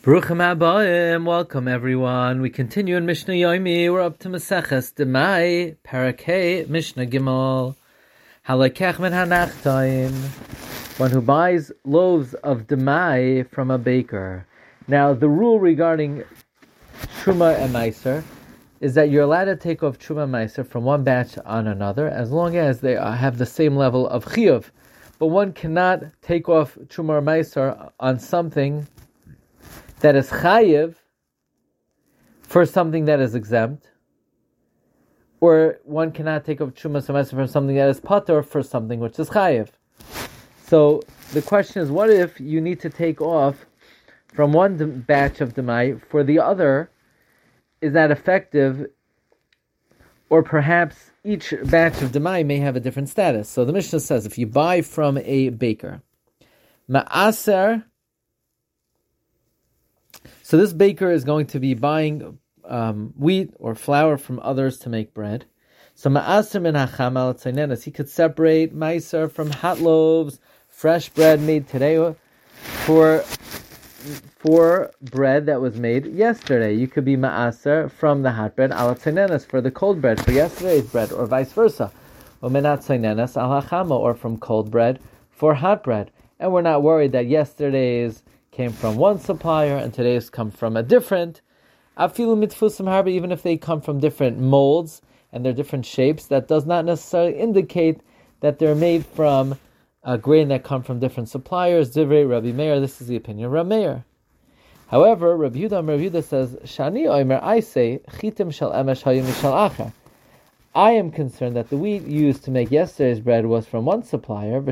[0.00, 2.40] Bruchim Abayim, welcome everyone.
[2.40, 3.92] We continue in Mishnah Yomi.
[3.92, 7.74] We're up to Maseches Demai, Parakeh, Mishnah Gimel.
[8.48, 10.12] Halakech min hanachtaim.
[11.00, 14.46] One who buys loaves of Demai from a baker.
[14.86, 16.22] Now, the rule regarding
[17.20, 18.22] Truma and Meiser
[18.80, 22.06] is that you're allowed to take off Truma and Meiser from one batch on another
[22.06, 24.66] as long as they have the same level of Chiyuv.
[25.18, 28.86] But one cannot take off Truma or Meiser on something
[30.00, 30.94] that is chayiv
[32.42, 33.90] for something that is exempt,
[35.40, 39.18] or one cannot take of truma semester from something that is pater for something which
[39.18, 39.68] is chayiv.
[40.66, 43.66] So the question is, what if you need to take off
[44.26, 46.90] from one batch of demai for the other?
[47.80, 48.86] Is that effective?
[50.30, 53.48] Or perhaps each batch of demai may have a different status.
[53.48, 56.02] So the Mishnah says, if you buy from a baker,
[56.90, 57.84] ma'aser
[60.48, 64.88] so this baker is going to be buying um, wheat or flour from others to
[64.88, 65.44] make bread.
[65.94, 72.14] So ma'aser min hachamal he could separate meiser from hot loaves, fresh bread made today,
[72.86, 73.18] for
[74.38, 76.72] for bread that was made yesterday.
[76.72, 80.86] You could be ma'aser from the hot bread al for the cold bread for yesterday's
[80.86, 81.92] bread, or vice versa.
[82.40, 82.88] Or menat
[83.36, 84.98] al or from cold bread
[85.30, 86.10] for hot bread.
[86.40, 88.22] And we're not worried that yesterday's
[88.58, 91.42] came from one supplier and today's come from a different.
[91.96, 96.48] Afilu mitfusim harba, even if they come from different molds and they're different shapes, that
[96.48, 98.00] does not necessarily indicate
[98.40, 99.56] that they're made from
[100.02, 101.94] a grain that come from different suppliers.
[101.94, 104.04] Divrei Rabbi Meir, this is the opinion of Rabbi Meir.
[104.88, 109.52] However, Rabbi Yehuda, Rabbi Yehuda says, Shani Oimer, I say, chitim shal emesh hayim shal
[109.52, 109.92] acher.
[110.78, 114.58] I am concerned that the wheat used to make yesterday's bread was from one supplier,
[114.58, 114.64] and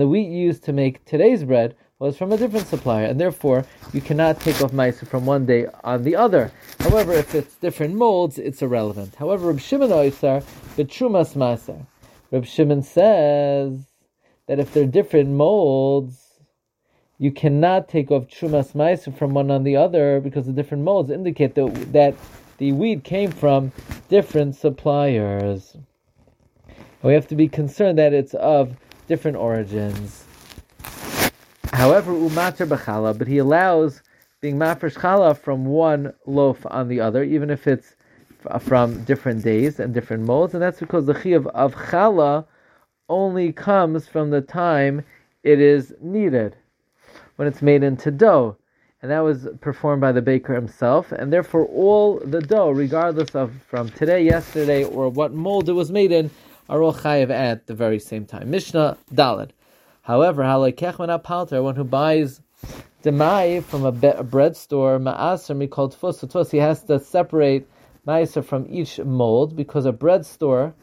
[0.00, 4.00] the wheat used to make today's bread was from a different supplier, and therefore you
[4.00, 6.52] cannot take off meiser from one day on the other.
[6.78, 9.16] However, if it's different molds, it's irrelevant.
[9.16, 10.44] However, Reb Shimon Oisar,
[10.76, 11.84] the Trumas Maser,
[12.30, 13.80] Reb Shimon says
[14.46, 16.38] that if they're different molds,
[17.18, 21.10] you cannot take off Trumas Maser from one on the other because the different molds
[21.10, 22.14] indicate that, that
[22.58, 23.72] the wheat came from
[24.08, 25.76] different suppliers.
[27.02, 28.76] we have to be concerned that it's of
[29.06, 30.24] different origins.
[31.72, 34.02] However, umater b'chala, but he allows
[34.40, 37.94] being mafresh chala from one loaf on the other, even if it's
[38.60, 42.44] from different days and different molds, and that's because the chiyuv of chala
[43.08, 45.04] only comes from the time
[45.42, 46.56] it is needed,
[47.36, 48.56] when it's made into dough.
[49.00, 53.52] And that was performed by the baker himself, and therefore all the dough, regardless of
[53.68, 56.30] from today, yesterday, or what mold it was made in,
[56.68, 58.50] are all chayiv at the very same time.
[58.50, 59.50] Mishnah Dalad.
[60.02, 62.40] However, halakech palter, one who buys
[63.04, 67.68] demai from a, be- a bread store, ma'aser mikol tfus tfus, he has to separate
[68.04, 70.74] ma'aser from each mold because a bread store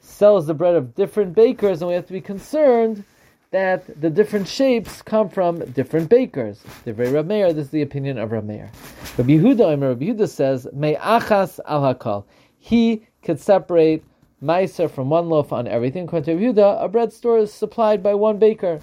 [0.00, 3.04] sells the bread of different bakers, and we have to be concerned
[3.50, 6.62] that the different shapes come from different bakers.
[6.84, 8.68] The very Rameir, this is the opinion of Rameir.
[9.16, 12.24] Rabbi Yehuda, Rabbi Yehuda says, "May achas al hakal."
[12.58, 14.04] He could separate
[14.42, 16.04] Meiser from one loaf on everything.
[16.04, 18.80] According to Yehuda, a bread store is supplied by one baker.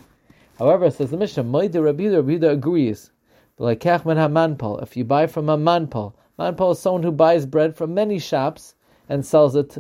[0.58, 3.12] However, says the Mishnah, Moide Rabbi Yehuda agrees.
[3.58, 8.76] If you buy from a manpal, manpal is someone who buys bread from many shops
[9.08, 9.78] and sells it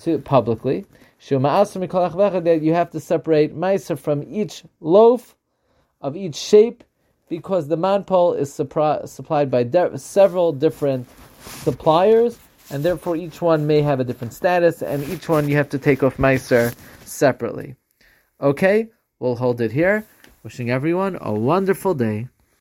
[0.00, 0.86] to, publicly.
[1.28, 5.36] That you have to separate meiser from each loaf
[6.00, 6.82] of each shape
[7.28, 11.08] because the manpal is supplied by de- several different
[11.40, 12.38] suppliers
[12.72, 15.78] and therefore each one may have a different status, and each one you have to
[15.78, 16.74] take off Meiser
[17.04, 17.76] separately.
[18.40, 18.88] Okay,
[19.18, 20.06] we'll hold it here.
[20.42, 22.28] Wishing everyone a wonderful day.